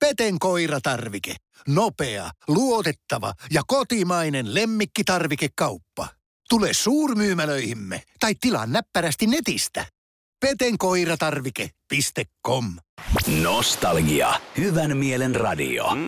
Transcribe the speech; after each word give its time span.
Peten 0.00 0.38
koiratarvike. 0.38 1.34
Nopea, 1.68 2.30
luotettava 2.48 3.32
ja 3.50 3.62
kotimainen 3.66 4.54
lemmikkitarvikekauppa. 4.54 6.08
Tule 6.48 6.68
suurmyymälöihimme 6.72 8.02
tai 8.20 8.34
tilaa 8.40 8.66
näppärästi 8.66 9.26
netistä. 9.26 9.86
petenkoiratarvike.com 10.40 12.64
Nostalgia. 13.42 14.34
Hyvän 14.58 14.96
mielen 14.96 15.34
radio. 15.34 15.94
Mm, 15.94 16.00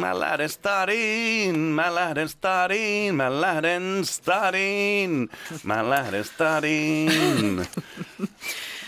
mä 0.00 0.20
lähden 0.20 0.48
stadiin, 0.48 1.58
mä 1.58 1.94
lähden 1.94 2.28
stadiin, 2.28 3.14
mä 3.14 3.40
lähden 3.40 4.00
stadiin, 4.04 5.28
mä 5.62 5.90
lähden 5.90 6.24
stadiin. 6.24 7.66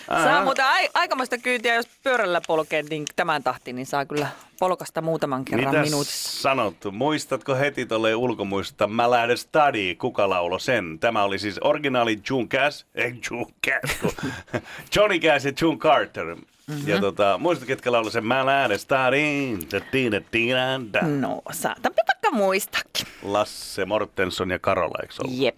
Saa 0.07 0.45
muuten 0.45 0.65
ai- 0.65 0.89
aikamoista 0.95 1.39
kyytiä, 1.39 1.75
jos 1.75 1.87
pyörällä 2.03 2.41
polkee 2.47 2.83
niin 2.83 3.05
tämän 3.17 3.43
tahtiin, 3.43 3.77
niin 3.77 3.87
saa 3.87 4.05
kyllä 4.07 4.29
polkasta 4.59 5.03
muutaman 5.03 5.45
kerran 5.45 5.69
Mitä 5.69 5.83
minuutissa. 5.83 6.41
sanottu? 6.41 6.93
Muistatko 6.93 7.55
heti 7.55 7.87
tolleen 7.87 8.17
ulkomuista? 8.17 8.87
Mä 8.87 9.11
lähden 9.11 9.39
stadiin. 9.39 9.97
Kuka 9.99 10.29
laulo 10.29 10.59
sen? 10.59 10.99
Tämä 11.01 11.25
oli 11.25 11.39
siis 11.39 11.59
originaali 11.61 12.19
June 12.31 12.47
Cass, 12.47 12.87
ei 12.95 13.15
June 13.31 13.47
Cass, 13.67 13.97
kun 14.01 14.31
Johnny 14.97 15.19
Cass 15.19 15.45
ja 15.45 15.53
June 15.61 15.77
Carter. 15.79 16.25
Mm-hmm. 16.27 16.89
Ja 16.89 17.01
tota, 17.01 17.39
muistatko, 17.39 17.67
ketkä 17.67 17.93
laulo 17.93 18.11
sen? 18.11 18.27
Mä 18.27 18.47
lähden 18.47 18.79
stadiin. 18.79 19.61
Da, 19.73 19.81
di, 19.93 20.11
da, 20.13 20.21
di, 20.33 20.51
da, 20.53 20.81
da. 20.93 21.07
No, 21.07 21.43
saatanpa 21.53 22.03
vaikka 22.15 22.31
muistakin. 22.31 23.07
Lasse 23.23 23.85
Mortenson 23.85 24.51
ja 24.51 24.59
Karola, 24.59 24.99
eikö 25.03 25.15
ollut? 25.21 25.39
Jep. 25.39 25.57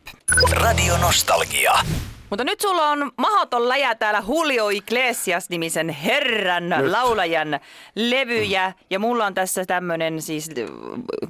Radio 0.52 0.96
Nostalgia. 0.98 1.72
Mutta 2.30 2.44
nyt 2.44 2.60
sulla 2.60 2.90
on 2.90 3.12
mahoton 3.16 3.68
läjä 3.68 3.94
täällä 3.94 4.22
Julio 4.28 4.68
Iglesias-nimisen 4.68 5.88
herran 5.88 6.68
nyt. 6.68 6.90
laulajan 6.90 7.60
levyjä. 7.94 8.72
Ja 8.90 8.98
mulla 8.98 9.26
on 9.26 9.34
tässä 9.34 9.64
tämmönen 9.64 10.22
siis 10.22 10.50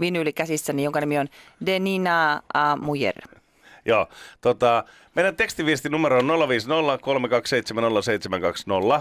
vinyyli 0.00 0.32
käsissäni, 0.32 0.84
jonka 0.84 1.00
nimi 1.00 1.18
on 1.18 1.28
Denina 1.66 2.42
a 2.54 2.76
Mujer. 2.76 3.37
Joo, 3.88 4.08
tota, 4.40 4.84
meidän 5.14 5.36
tekstiviesti 5.36 5.88
numero 5.88 6.18
on 6.18 6.48
050 6.48 7.08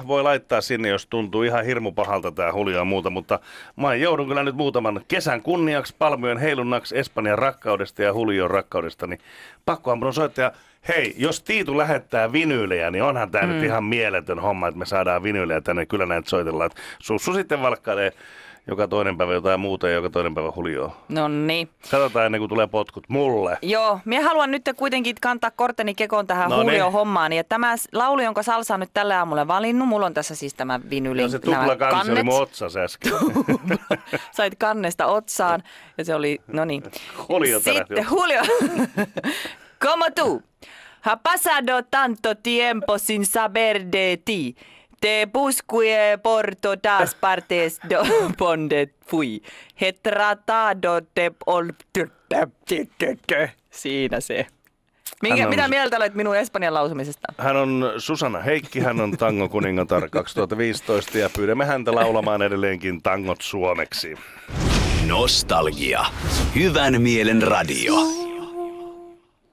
Voi 0.08 0.24
laittaa 0.24 0.62
sinne, 0.62 0.90
jos 0.90 1.06
tuntuu 1.06 1.44
ihan 1.44 1.66
hirmu 1.66 1.92
pahalta 1.92 2.32
tämä 2.32 2.54
hulia 2.54 2.78
ja 2.78 2.86
muuta, 2.86 3.10
mutta 3.10 3.40
mä 3.76 3.96
joudun 3.96 4.28
kyllä 4.28 4.44
nyt 4.44 4.56
muutaman 4.56 5.02
kesän 5.08 5.42
kunniaksi, 5.42 5.96
palmujen 6.00 6.38
heilunnaksi, 6.38 6.98
Espanjan 6.98 7.40
rakkaudesta 7.40 8.04
ja 8.04 8.14
hulion 8.14 8.52
rakkaudesta, 8.52 9.08
niin 9.08 9.20
pakkohan 9.66 10.00
mun 10.00 10.14
soittaja, 10.14 10.52
hei, 10.88 11.16
jos 11.18 11.44
Tiitu 11.44 11.78
lähettää 11.78 12.32
vinyylejä, 12.32 12.92
niin 12.92 13.04
onhan 13.04 13.32
tämä 13.32 13.48
mm. 13.48 13.54
nyt 13.54 13.64
ihan 13.64 13.84
mieletön 13.84 14.40
homma, 14.40 14.68
että 14.68 14.80
me 14.80 14.86
saadaan 14.86 15.24
vinyylejä 15.24 15.62
tänne, 15.62 15.86
kyllä 15.86 16.06
näitä 16.06 16.30
soitellaan. 16.30 16.72
Sussu 17.00 17.34
sitten 17.34 17.62
valkkailee 17.62 18.14
joka 18.68 18.88
toinen 18.88 19.18
päivä 19.18 19.34
jotain 19.34 19.60
muuta 19.60 19.88
ja 19.88 19.94
joka 19.94 20.10
toinen 20.10 20.36
päivä 20.36 20.52
hulioa. 20.56 20.96
No 21.10 21.28
niin. 21.28 21.70
Katsotaan 21.92 22.26
ennen 22.26 22.42
kuin 22.42 22.50
tulee 22.50 22.68
potkut. 22.68 23.04
Mulle. 23.10 23.58
Joo, 23.62 24.00
minä 24.06 24.24
haluan 24.24 24.52
nyt 24.52 24.70
kuitenkin 24.76 25.16
kantaa 25.22 25.52
korteni 25.52 25.96
kekoon 25.96 26.28
tähän 26.28 26.50
No 26.50 26.64
niin. 26.64 26.68
Julio-hommaan. 26.68 27.34
Ja 27.34 27.44
tämä 27.44 27.76
laulu, 27.94 28.22
jonka 28.22 28.44
Salsa 28.44 28.74
on 28.74 28.80
nyt 28.80 28.90
tälle 28.94 29.16
aamulle 29.16 29.48
valinnut, 29.48 29.88
mulla 29.88 30.06
on 30.06 30.14
tässä 30.14 30.36
siis 30.36 30.54
tämä 30.54 30.80
vinyli. 30.90 31.22
Ja 31.22 31.30
se 31.30 31.40
tupla 31.40 31.76
kansi 31.76 32.12
oli 32.12 32.24
mun 32.24 32.42
otsas 32.42 32.78
äsken. 32.78 33.14
Sait 34.38 34.56
kannesta 34.60 35.06
otsaan 35.06 35.64
ja 35.98 36.06
se 36.06 36.16
oli, 36.16 36.42
no 36.48 36.66
niin. 36.66 36.84
Tärähti 36.84 37.60
Sitten 37.74 38.08
Julio. 38.12 38.42
Como 39.86 40.06
tú. 40.20 40.44
Ha 41.02 41.18
pasado 41.18 41.84
tanto 41.92 42.36
tiempo 42.36 42.98
sin 42.98 43.26
saber 43.26 43.92
de 43.92 44.18
ti. 44.26 44.56
Te 45.02 45.28
busqué 45.34 46.18
por 46.24 46.56
todas 46.62 47.16
partes 47.16 47.80
donde 48.40 48.90
fui. 49.10 49.42
He 49.82 49.94
tratado 49.94 51.02
de 51.16 51.32
ol... 51.46 51.70
Siinä 53.72 54.20
se. 54.20 54.48
Minkä, 55.22 55.44
on- 55.44 55.50
Mitä 55.50 55.68
mieltä 55.68 55.98
olet 55.98 56.14
minun 56.16 56.36
espanjan 56.38 56.74
lausumisesta? 56.74 57.28
Hän 57.38 57.56
on 57.56 57.92
Susanna 57.98 58.40
Heikki, 58.40 58.80
hän 58.80 59.00
on 59.02 59.12
Tango 59.18 59.50
kuningatar 59.50 60.10
2015 60.10 61.18
ja 61.18 61.30
pyydämme 61.36 61.66
häntä 61.66 61.96
laulamaan 61.96 62.42
edelleenkin 62.42 63.02
tangot 63.02 63.42
suomeksi. 63.42 64.16
Nostalgia. 65.08 66.06
Hyvän 66.56 67.02
mielen 67.02 67.42
radio. 67.42 67.94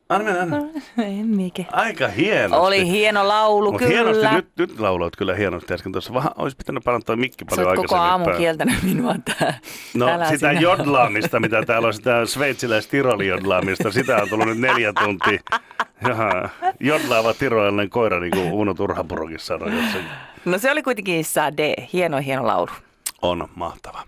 Anna 0.09 0.25
mennä, 0.25 0.43
anna. 0.43 0.57
En 1.19 1.27
mikä. 1.27 1.65
Aika 1.73 2.09
hienosti. 2.09 2.67
Oli 2.67 2.87
hieno 2.89 3.29
laulu, 3.29 3.73
Mut 3.73 3.79
kyllä. 3.79 3.93
hienosti, 3.93 4.27
nyt, 4.35 4.49
nyt 4.59 4.81
lauloit 4.81 5.17
kyllä 5.17 5.35
hienosti 5.35 5.75
äsken 5.75 5.93
tuossa. 5.93 6.15
Vähän 6.15 6.33
olisi 6.37 6.57
pitänyt 6.57 6.83
toi 7.07 7.17
mikki 7.17 7.45
paljon 7.45 7.67
oot 7.69 7.77
koko 7.77 7.83
aikaisemmin 7.83 8.11
aamu 8.11 8.25
päälle. 8.25 8.39
kieltänyt 8.41 8.83
minua 8.83 9.15
tää. 9.25 9.59
No 9.95 10.09
Älä 10.09 10.25
sitä 10.25 10.39
sinä. 10.39 10.61
jodlaamista, 10.71 11.41
mitä 11.41 11.63
täällä 11.63 11.89
on, 11.89 11.95
sitä 11.95 12.27
sveitsiläis 12.27 12.87
tiroli 12.87 13.27
jodlaamista, 13.27 13.91
sitä 13.91 14.17
on 14.17 14.29
tullut 14.29 14.47
nyt 14.49 14.59
neljä 14.59 14.93
tuntia. 15.05 15.41
Jaha, 16.09 16.49
jodlaava 16.81 17.35
tirolainen 17.35 17.91
koira, 17.91 18.21
niin 18.21 18.31
kuin 18.31 18.53
Uno 18.53 18.75
Turhapurokin 18.75 19.39
sanoi 19.39 19.77
jossakin. 19.77 20.09
No 20.45 20.59
se 20.59 20.71
oli 20.71 20.83
kuitenkin 20.83 21.25
Sade. 21.25 21.75
Hieno, 21.93 22.19
hieno 22.19 22.47
laulu. 22.47 22.71
On 23.23 23.49
mahtava. 23.55 24.03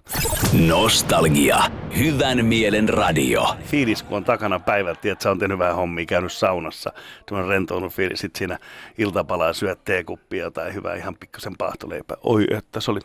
Nostalgia. 0.66 1.58
Hyvän 1.98 2.44
mielen 2.44 2.88
radio. 2.88 3.56
fiilis, 3.64 4.02
kun 4.02 4.16
on 4.16 4.24
takana 4.24 4.58
päivät, 4.60 5.04
että 5.04 5.22
sä 5.22 5.30
on 5.30 5.38
tehnyt 5.38 5.58
vähän 5.58 5.74
hommia, 5.74 6.06
käynyt 6.06 6.32
saunassa, 6.32 6.92
semmoinen 7.28 7.48
rentounut 7.50 7.92
fiilis, 7.92 8.20
sit 8.20 8.36
siinä 8.36 8.58
iltapalaa 8.98 9.52
syöt 9.52 9.84
teekuppia 9.84 10.50
tai 10.50 10.74
hyvää 10.74 10.94
ihan 10.94 11.16
pikkusen 11.20 11.52
paahtoleipää. 11.58 12.16
Oi, 12.22 12.46
että 12.50 12.80
se 12.80 12.90
oli 12.90 13.00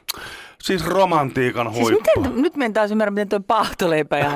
siis 0.62 0.86
romantiikan 0.86 1.74
Siis 1.74 1.80
huippu. 1.90 2.22
miten, 2.22 2.42
nyt 2.42 2.56
me 2.56 2.66
en 2.66 2.74
taas 2.74 2.92
ymmärrä, 2.92 3.12
miten 3.12 3.30
toi 3.30 3.40
paahtoleipä 3.48 4.18
ja 4.18 4.32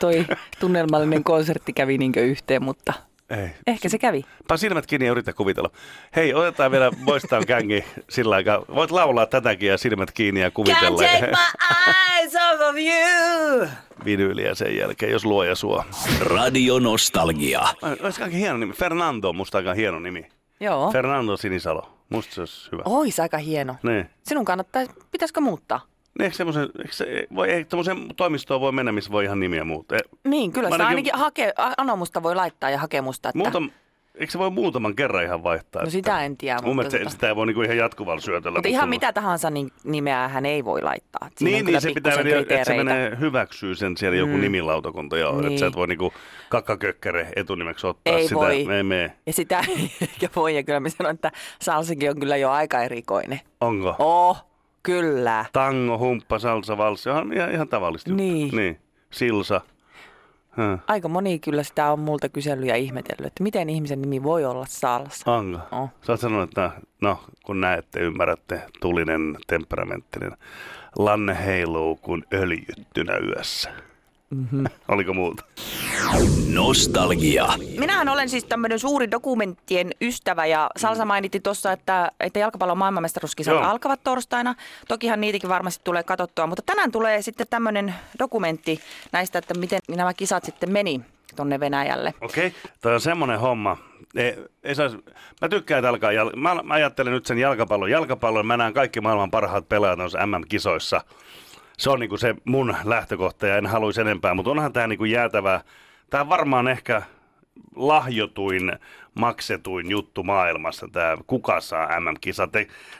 toi 0.00 0.26
tunnelmallinen 0.60 1.24
konsertti 1.24 1.72
kävi 1.72 1.98
niinkö 1.98 2.24
yhteen, 2.24 2.64
mutta 2.64 2.92
Ei. 3.30 3.48
ehkä 3.66 3.88
se 3.88 3.98
kävi. 3.98 4.24
Paa 4.48 4.56
silmät 4.56 4.86
kiinni 4.86 5.06
ja 5.06 5.12
yritä 5.12 5.32
kuvitella. 5.32 5.70
Hei, 6.16 6.34
otetaan 6.34 6.70
vielä 6.70 6.90
Boystaan 7.04 7.46
kängi 7.46 7.84
sillä 8.10 8.34
aikaa. 8.34 8.64
Voit 8.74 8.90
laulaa 8.90 9.26
tätäkin 9.26 9.68
ja 9.68 9.78
silmät 9.78 10.10
kiinni 10.10 10.40
ja 10.40 10.50
kuvitella. 10.50 11.02
eyes 11.02 12.34
off 12.34 12.60
of 12.68 12.76
you! 12.76 13.68
Vinyyliä 14.04 14.54
sen 14.54 14.76
jälkeen, 14.76 15.12
jos 15.12 15.24
luoja 15.24 15.54
suo. 15.54 15.84
Radio 16.20 16.78
Nostalgia. 16.78 17.60
Olisi 18.02 18.22
aika 18.22 18.36
hieno 18.36 18.58
nimi. 18.58 18.72
Fernando 18.72 19.28
on 19.28 19.36
musta 19.36 19.58
aika 19.58 19.74
hieno 19.74 19.98
nimi. 19.98 20.26
Joo. 20.60 20.92
Fernando 20.92 21.36
Sinisalo. 21.36 21.92
Musta 22.08 22.34
se 22.34 22.40
olisi 22.40 22.68
hyvä. 22.72 22.82
Ois 22.84 23.20
aika 23.20 23.38
hieno. 23.38 23.76
Niin. 23.82 24.10
Sinun 24.22 24.44
kannattaa, 24.44 24.82
pitäisikö 25.10 25.40
muuttaa? 25.40 25.80
Niin, 26.18 26.24
Eikö 26.24 26.36
semmoisen, 26.36 26.68
eikö 26.78 26.92
se, 26.92 27.26
voi, 27.34 27.50
ei, 27.50 27.64
tommosen 27.64 27.98
toimistoon 28.16 28.60
voi 28.60 28.72
mennä, 28.72 28.92
missä 28.92 29.10
voi 29.12 29.24
ihan 29.24 29.40
nimiä 29.40 29.64
muuttaa? 29.64 29.98
Niin, 30.24 30.52
kyllä 30.52 30.68
Mä 30.68 30.74
sitä 30.74 30.86
ainakin- 30.86 31.14
ainakin 31.14 31.24
hake, 31.24 31.74
anomusta 31.76 32.22
voi 32.22 32.34
laittaa 32.34 32.70
ja 32.70 32.78
hakemusta. 32.78 33.28
Että... 33.28 33.38
Muutam, 33.38 33.70
eikö 34.14 34.32
se 34.32 34.38
voi 34.38 34.50
muutaman 34.50 34.96
kerran 34.96 35.24
ihan 35.24 35.42
vaihtaa? 35.42 35.84
No 35.84 35.90
sitä 35.90 36.24
en 36.24 36.36
tiedä, 36.36 36.58
Mun 36.62 36.76
mutta 36.76 36.88
mielestä 36.90 36.98
tota- 36.98 37.10
se, 37.10 37.14
sitä 37.14 37.28
ei 37.28 37.36
voi 37.36 37.46
niinku 37.46 37.62
ihan 37.62 37.76
jatkuvalla 37.76 38.20
syötöllä. 38.20 38.58
Mutta 38.58 38.68
ihan 38.68 38.88
mitä 38.88 39.12
tahansa 39.12 39.50
niin 39.50 39.70
nimeä 39.84 40.28
hän 40.28 40.46
ei 40.46 40.64
voi 40.64 40.82
laittaa. 40.82 41.28
Siinä 41.36 41.56
Niin, 41.56 41.66
niin 41.66 41.80
se 41.80 41.92
pitää, 41.94 42.12
pikkusen 42.16 42.38
että 42.38 42.64
se 42.64 42.76
menee 42.76 43.16
hyväksyy 43.20 43.74
sen 43.74 43.96
siellä 43.96 44.16
joku 44.18 44.32
Mm. 44.34 44.40
nimilautakunta, 44.40 45.18
joo. 45.18 45.32
Niin. 45.32 45.46
Että 45.46 45.58
sä 45.58 45.64
Niin. 45.64 45.72
et 45.72 45.76
voi 45.76 45.86
niinku 45.86 46.12
kakkakökkäre 46.48 47.28
etunimeksi 47.36 47.86
ottaa 47.86 48.14
Ei 48.16 48.22
sitä. 48.22 48.34
voi. 48.34 48.66
Ei 48.72 48.82
mene. 48.82 49.12
Ja 49.26 49.32
sitä 49.32 49.58
ei 49.68 49.90
eikä 50.00 50.28
voi. 50.36 50.56
Ja 50.56 50.62
kyllä 50.62 50.80
mä 50.80 50.88
sanon, 50.88 51.14
että 51.14 51.32
Salsikin 51.62 52.10
on 52.10 52.20
kyllä 52.20 52.36
jo 52.36 52.50
aika 52.50 52.82
erikoinen. 52.82 53.40
Onko? 53.60 53.94
Oh, 53.98 54.44
kyllä. 54.86 55.44
Tango, 55.52 55.98
humppa, 55.98 56.38
salsa, 56.38 56.78
valssi. 56.78 57.08
Ihan, 57.08 57.32
ihan, 57.32 57.52
ihan 57.52 57.68
tavallista 57.68 58.10
juttua. 58.10 58.26
Niin. 58.26 58.56
niin. 58.56 58.78
Silsa. 59.10 59.60
Häh. 60.50 60.80
Aika 60.86 61.08
moni 61.08 61.38
kyllä 61.38 61.62
sitä 61.62 61.92
on 61.92 62.00
multa 62.00 62.28
kysellyt 62.28 62.68
ja 62.68 62.76
ihmetellyt, 62.76 63.26
että 63.26 63.42
miten 63.42 63.70
ihmisen 63.70 64.02
nimi 64.02 64.22
voi 64.22 64.44
olla 64.44 64.66
Salsa. 64.68 65.32
Onko? 65.32 65.58
Oh. 65.72 65.90
Sä 66.02 66.12
oot 66.12 66.20
sanonut, 66.20 66.48
että 66.48 66.70
no, 67.00 67.18
kun 67.44 67.60
näette, 67.60 68.00
ymmärrätte, 68.00 68.62
tulinen, 68.80 69.36
temperamenttinen. 69.46 70.32
Lanne 70.98 71.36
heiluu 71.44 71.96
kuin 71.96 72.24
öljyttynä 72.32 73.18
yössä. 73.18 73.70
Mm-hmm. 74.30 74.64
Oliko 74.88 75.14
muuta? 75.14 75.44
Nostalgia. 76.52 77.46
Minähän 77.78 78.08
olen 78.08 78.28
siis 78.28 78.44
tämmöinen 78.44 78.78
suuri 78.78 79.10
dokumenttien 79.10 79.90
ystävä 80.00 80.46
ja 80.46 80.70
Salsa 80.76 81.04
mainitti 81.04 81.40
tuossa, 81.40 81.72
että, 81.72 82.12
että 82.20 82.38
jalkapallon 82.38 82.78
maailmanmestaruuskisat 82.78 83.54
Joo. 83.54 83.62
alkavat 83.62 84.00
torstaina. 84.04 84.54
Tokihan 84.88 85.20
niitäkin 85.20 85.50
varmasti 85.50 85.84
tulee 85.84 86.02
katsottua, 86.02 86.46
mutta 86.46 86.62
tänään 86.66 86.92
tulee 86.92 87.22
sitten 87.22 87.46
tämmöinen 87.50 87.94
dokumentti 88.18 88.80
näistä, 89.12 89.38
että 89.38 89.54
miten 89.54 89.80
nämä 89.88 90.14
kisat 90.14 90.44
sitten 90.44 90.72
meni 90.72 91.00
tonne 91.36 91.60
Venäjälle. 91.60 92.14
Okei, 92.20 92.46
okay. 92.46 92.60
toi 92.80 92.94
on 92.94 93.00
semmoinen 93.00 93.40
homma. 93.40 93.76
Ei, 94.14 94.36
ei 94.62 94.74
sais, 94.74 94.92
mä 95.40 95.48
tykkään, 95.48 95.78
että 95.78 95.88
alkaa, 95.88 96.12
jal- 96.12 96.36
mä, 96.36 96.62
mä 96.62 96.74
ajattelen 96.74 97.12
nyt 97.12 97.26
sen 97.26 97.38
jalkapallon. 97.38 97.90
Jalkapallon 97.90 98.46
mä 98.46 98.56
näen 98.56 98.74
kaikki 98.74 99.00
maailman 99.00 99.30
parhaat 99.30 99.68
pelaajat 99.68 99.98
noissa 99.98 100.26
MM-kisoissa. 100.26 101.00
Se 101.78 101.90
on 101.90 102.00
niinku 102.00 102.16
se 102.16 102.34
mun 102.44 102.76
lähtökohta 102.84 103.46
ja 103.46 103.56
en 103.56 103.66
haluaisi 103.66 104.00
enempää, 104.00 104.34
mutta 104.34 104.50
onhan 104.50 104.72
tämä 104.72 104.86
niinku 104.86 105.04
jäätävä. 105.04 105.60
Tämä 106.10 106.20
on 106.20 106.28
varmaan 106.28 106.68
ehkä 106.68 107.02
lahjotuin, 107.76 108.72
maksetuin 109.14 109.90
juttu 109.90 110.22
maailmassa, 110.22 110.88
tämä 110.92 111.16
kuka 111.26 111.60
saa 111.60 112.00
MM-kisat. 112.00 112.50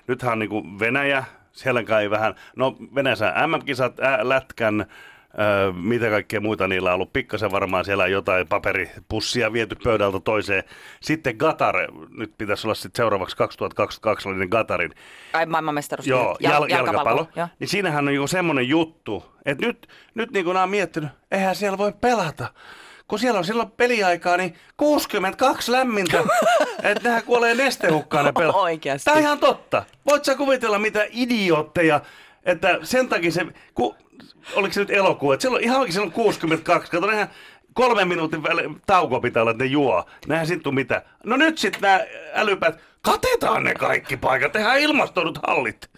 Nythän 0.06 0.32
on 0.32 0.38
niinku 0.38 0.62
Venäjä, 0.78 1.24
Siellä 1.52 1.84
kai 1.84 2.10
vähän, 2.10 2.34
no 2.56 2.76
Venäjässä 2.94 3.34
MM-kisat, 3.46 4.00
ä, 4.00 4.28
lätkän, 4.28 4.86
Öö, 5.38 5.72
mitä 5.72 6.10
kaikkea 6.10 6.40
muita 6.40 6.68
niillä 6.68 6.88
on 6.88 6.94
ollut. 6.94 7.12
Pikkasen 7.12 7.50
varmaan 7.50 7.84
siellä 7.84 8.06
jotain 8.06 8.48
paperipussia 8.48 9.52
viety 9.52 9.76
pöydältä 9.84 10.20
toiseen. 10.20 10.64
Sitten 11.00 11.36
Gatar, 11.36 11.74
nyt 12.18 12.32
pitäisi 12.38 12.66
olla 12.66 12.74
sitten 12.74 13.02
seuraavaksi 13.02 13.36
2022 13.36 14.28
oli 14.28 14.48
Gatarin. 14.48 14.94
Ai 15.32 15.46
maailmanmestaruus. 15.46 16.06
Joo, 16.06 16.36
Jal- 16.40 16.52
jal- 16.52 16.68
jalkapallo. 16.68 17.28
Joo. 17.36 17.48
Niin 17.58 17.68
siinähän 17.68 18.08
on 18.08 18.14
joku 18.14 18.26
semmoinen 18.26 18.68
juttu, 18.68 19.24
että 19.44 19.66
nyt, 19.66 19.88
nyt 20.14 20.30
niin 20.30 20.44
kuin 20.44 20.54
nämä 20.54 20.64
on 20.64 20.70
miettinyt, 20.70 21.10
eihän 21.30 21.56
siellä 21.56 21.78
voi 21.78 21.92
pelata. 22.00 22.48
Kun 23.08 23.18
siellä 23.18 23.38
on 23.38 23.44
silloin 23.44 23.70
peliaikaa, 23.70 24.36
niin 24.36 24.54
62 24.76 25.72
lämmintä, 25.72 26.18
että 26.82 27.08
nehän 27.08 27.22
kuolee 27.22 27.54
nestehukkaan 27.54 28.24
ne 28.24 28.32
pelaa. 28.32 28.60
Oikeasti. 28.60 29.04
Tämä 29.04 29.16
on 29.16 29.22
ihan 29.22 29.38
totta. 29.38 29.84
Voit 30.06 30.24
sä 30.24 30.34
kuvitella 30.34 30.78
mitä 30.78 31.06
idiootteja, 31.10 32.00
että 32.44 32.78
sen 32.82 33.08
takia 33.08 33.32
se, 33.32 33.46
ku, 33.74 33.96
oliko 34.54 34.72
se 34.72 34.80
nyt 34.80 34.90
elokuu, 34.90 35.32
että 35.32 35.42
silloin 35.42 35.64
ihan 35.64 35.80
oikein 35.80 35.92
silloin 35.92 36.12
62, 36.12 36.90
kato 36.90 37.06
nehän 37.06 37.30
kolmen 37.76 38.08
minuutin 38.08 38.42
välein 38.42 38.82
tauko 38.86 39.20
pitää 39.20 39.42
olla, 39.42 39.50
että 39.50 39.64
ne 39.64 39.70
juo. 39.70 40.04
Nähän 40.26 40.46
sitten 40.46 40.74
mitä. 40.74 41.02
No 41.24 41.36
nyt 41.36 41.58
sitten 41.58 41.80
nämä 41.82 42.00
älypäät, 42.34 42.80
katetaan 43.02 43.64
ne 43.64 43.74
kaikki 43.74 44.16
paikat, 44.16 44.52
tehdään 44.52 44.80
ilmastoidut 44.80 45.38
hallit. 45.46 45.90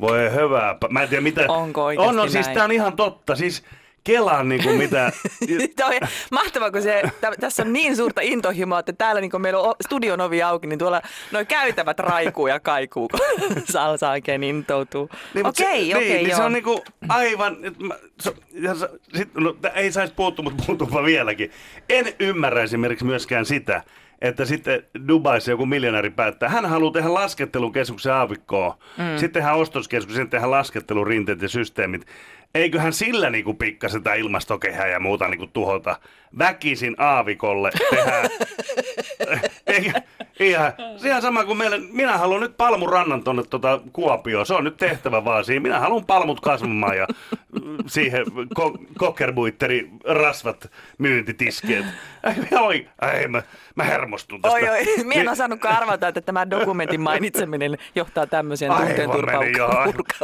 Voi 0.00 0.32
hyvää. 0.34 0.76
Mä 0.90 1.02
en 1.02 1.08
tiedä 1.08 1.22
mitä. 1.22 1.44
Onko 1.48 1.84
On, 1.84 2.18
on 2.18 2.30
siis 2.30 2.48
tää 2.48 2.64
on 2.64 2.72
ihan 2.72 2.96
totta. 2.96 3.36
Siis 3.36 3.64
Kelaan 4.06 4.48
niin 4.48 4.62
kuin 4.62 4.76
mitä. 4.76 5.12
Toi, 5.82 6.00
mahtavaa, 6.30 6.70
kun 6.70 6.82
se, 6.82 7.02
tä, 7.20 7.32
tässä 7.40 7.62
on 7.62 7.72
niin 7.72 7.96
suurta 7.96 8.20
intohimoa, 8.20 8.78
että 8.78 8.92
täällä 8.92 9.20
niin 9.20 9.30
kun 9.30 9.40
meillä 9.40 9.60
on 9.60 9.74
studion 9.84 10.20
ovi 10.20 10.42
auki, 10.42 10.66
niin 10.66 10.78
tuolla 10.78 11.02
noin 11.32 11.46
käytävät 11.46 11.98
raikuu 11.98 12.46
ja 12.46 12.60
kaikuu, 12.60 13.08
kun 13.08 13.20
salsa 13.72 14.10
oikein 14.10 14.42
intoutuu. 14.42 15.08
Niin, 15.34 15.46
okei, 15.46 15.90
se, 15.90 15.96
okei, 15.96 16.08
niin, 16.08 16.24
niin 16.24 16.36
se 16.36 16.40
joo. 16.40 16.46
on 16.46 16.52
niinku 16.52 16.84
aivan, 17.08 17.56
et 17.62 17.78
mä, 17.78 17.94
se, 18.20 18.34
ja 18.52 18.74
se, 18.74 18.88
sit, 19.14 19.34
no, 19.34 19.56
ei 19.74 19.92
saisi 19.92 20.14
puuttua, 20.16 20.42
mutta 20.42 20.64
puuttupa 20.66 21.04
vieläkin. 21.04 21.50
En 21.88 22.06
ymmärrä 22.18 22.62
esimerkiksi 22.62 23.04
myöskään 23.04 23.46
sitä, 23.46 23.82
että 24.20 24.44
sitten 24.44 24.82
Dubaissa 25.08 25.50
joku 25.50 25.66
miljonääri 25.66 26.10
päättää, 26.10 26.48
hän 26.48 26.66
haluaa 26.66 26.92
tehdä 26.92 27.14
laskettelukeskuksen 27.14 28.12
aavikkoon, 28.12 28.74
mm. 28.98 29.04
sitten 29.16 29.32
tehdään 29.32 29.56
ostoskeskuksen, 29.56 30.16
sitten 30.16 30.30
tehdään 30.30 30.50
laskettelurinteet 30.50 31.42
ja 31.42 31.48
systeemit. 31.48 32.06
Eiköhän 32.54 32.92
sillä 32.92 33.30
niinku 33.30 33.54
pikkasen 33.54 34.02
tämä 34.02 34.16
ilmastokehää 34.16 34.86
ja 34.86 35.00
muuta 35.00 35.28
niinku 35.28 35.46
tuhota. 35.46 35.96
Väkisin 36.38 36.94
aavikolle 36.98 37.70
tehdään 37.90 38.30
eikä, 39.76 40.02
ihan, 40.40 40.72
se 40.96 41.08
ihan 41.08 41.22
sama 41.22 41.44
kuin 41.44 41.58
meille, 41.58 41.78
minä 41.92 42.18
haluan 42.18 42.40
nyt 42.40 42.56
palmurannan 42.56 43.24
tuonne 43.24 43.42
tuota 43.42 43.80
Kuopioon, 43.92 44.46
se 44.46 44.54
on 44.54 44.64
nyt 44.64 44.76
tehtävä 44.76 45.24
vaan 45.24 45.44
siinä. 45.44 45.60
Minä 45.60 45.80
haluan 45.80 46.04
palmut 46.06 46.40
kasvamaan 46.40 46.96
ja 46.96 47.06
mm, 47.52 47.76
siihen 47.86 48.26
ko- 48.58 48.86
kokkerbuitteri 48.98 49.90
rasvat 50.04 50.70
myyntitiskeet. 50.98 51.84
Ei, 52.24 52.58
oi, 52.58 52.88
ei, 53.14 53.28
mä, 53.28 53.42
mä 53.74 53.84
hermostun 53.84 54.42
tästä. 54.42 54.56
Oi, 54.56 54.68
oi, 54.68 55.04
minä 55.04 55.20
en 55.20 55.28
osannutkaan 55.28 55.76
arvata, 55.76 56.08
että 56.08 56.20
tämä 56.20 56.50
dokumentin 56.50 57.00
mainitseminen 57.00 57.78
johtaa 57.94 58.26
tämmöiseen 58.26 58.72
tunteen 58.72 59.10
turpaukseen. 59.10 59.56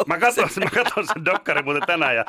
Mä 0.06 0.18
katson, 0.18 0.48
mä 0.64 0.70
katson 0.70 1.06
sen 1.06 1.24
dokkari 1.24 1.62
muuten 1.62 1.82
tänään 1.86 2.16
ja 2.16 2.24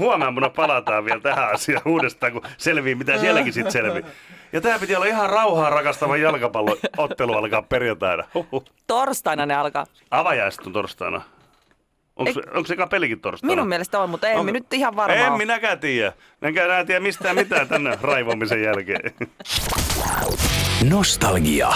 huomenna 0.00 0.50
palataan 0.50 1.04
vielä 1.04 1.20
tähän 1.20 1.52
asiaan 1.52 1.82
uudestaan, 1.84 2.32
kun 2.32 2.42
selvii, 2.58 2.94
mitä 2.94 3.18
sielläkin 3.18 3.52
sitten 3.52 3.72
selvii. 3.72 4.04
Ja 4.52 4.60
tämä 4.60 4.78
piti 4.78 4.96
olla 4.96 5.06
ihan 5.06 5.30
rauhaa 5.30 5.70
rakastava 5.70 6.16
jalkapalloottelu 6.42 7.32
alkaa 7.34 7.62
perjantaina. 7.62 8.24
Huhhuh. 8.34 8.64
Torstaina 8.86 9.46
ne 9.46 9.54
alkaa. 9.54 9.86
Avajaiset 10.10 10.66
on 10.66 10.72
torstaina. 10.72 11.22
Onko, 12.16 12.32
se- 12.32 12.40
onko 12.54 12.66
se 12.66 12.76
pelikin 12.90 13.20
torstaina? 13.20 13.54
Minun 13.54 13.68
mielestä 13.68 13.98
on, 14.00 14.10
mutta 14.10 14.26
Onko? 14.28 14.52
nyt 14.52 14.72
ihan 14.74 14.96
varma 14.96 15.14
En 15.14 15.28
ole. 15.30 15.38
minäkään 15.38 15.78
tiedä. 15.80 16.12
Enkä 16.42 16.64
enää 16.64 16.84
tiedä 16.84 17.00
mistään 17.00 17.36
mitään 17.36 17.68
tänne 17.68 17.98
raivomisen 18.02 18.62
jälkeen. 18.62 19.12
Nostalgia. 20.90 21.68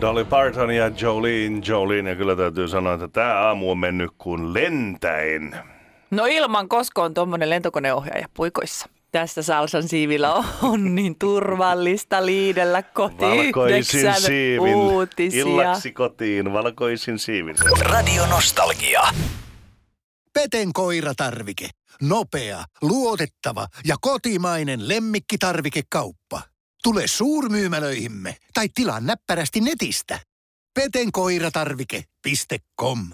Dolly 0.00 0.24
Parton 0.24 0.70
ja 0.70 0.90
Jolene, 1.00 1.60
Jolene. 1.68 2.10
Ja 2.10 2.16
kyllä 2.16 2.36
täytyy 2.36 2.68
sanoa, 2.68 2.94
että 2.94 3.08
tämä 3.08 3.32
aamu 3.34 3.70
on 3.70 3.78
mennyt 3.78 4.10
kuin 4.18 4.54
lentäen. 4.54 5.56
No 6.10 6.26
ilman 6.26 6.68
koska 6.68 7.02
on 7.02 7.14
tuommoinen 7.14 7.50
lentokoneohjaaja 7.50 8.26
puikoissa. 8.34 8.88
Tästä 9.16 9.42
Salsan 9.42 9.88
siivillä 9.88 10.34
on, 10.62 10.94
niin 10.94 11.18
turvallista 11.18 12.26
liidellä 12.26 12.82
koti 12.82 13.16
Valkoisin 13.20 14.14
siivin. 14.14 14.74
uutisia. 14.74 15.40
Illaksi 15.40 15.92
kotiin 15.92 16.52
valkoisin 16.52 17.18
siivin. 17.18 17.56
Radio 17.80 18.26
Nostalgia. 18.26 19.02
Peten 20.32 20.72
koiratarvike. 20.72 21.68
Nopea, 22.02 22.64
luotettava 22.82 23.66
ja 23.84 23.96
kotimainen 24.00 24.88
lemmikkitarvikekauppa. 24.88 26.42
Tule 26.82 27.06
suurmyymälöihimme 27.06 28.36
tai 28.54 28.68
tilaa 28.74 29.00
näppärästi 29.00 29.60
netistä. 29.60 30.18
petenkoiratarvike.com 30.74 33.08